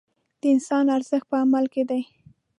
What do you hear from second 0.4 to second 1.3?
د انسان ارزښت